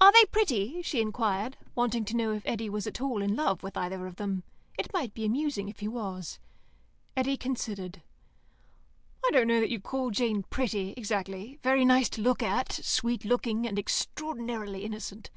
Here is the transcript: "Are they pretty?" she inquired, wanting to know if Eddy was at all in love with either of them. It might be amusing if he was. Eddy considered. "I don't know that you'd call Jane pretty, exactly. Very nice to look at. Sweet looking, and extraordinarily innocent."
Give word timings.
"Are 0.00 0.12
they 0.12 0.24
pretty?" 0.26 0.82
she 0.82 1.00
inquired, 1.00 1.56
wanting 1.74 2.04
to 2.04 2.14
know 2.14 2.30
if 2.32 2.44
Eddy 2.46 2.70
was 2.70 2.86
at 2.86 3.00
all 3.00 3.20
in 3.20 3.34
love 3.34 3.64
with 3.64 3.76
either 3.76 4.06
of 4.06 4.14
them. 4.14 4.44
It 4.78 4.92
might 4.92 5.14
be 5.14 5.24
amusing 5.24 5.68
if 5.68 5.80
he 5.80 5.88
was. 5.88 6.38
Eddy 7.16 7.36
considered. 7.36 8.00
"I 9.26 9.30
don't 9.32 9.48
know 9.48 9.58
that 9.58 9.70
you'd 9.70 9.82
call 9.82 10.12
Jane 10.12 10.44
pretty, 10.44 10.94
exactly. 10.96 11.58
Very 11.64 11.84
nice 11.84 12.08
to 12.10 12.22
look 12.22 12.40
at. 12.40 12.70
Sweet 12.72 13.24
looking, 13.24 13.66
and 13.66 13.76
extraordinarily 13.76 14.84
innocent." 14.84 15.30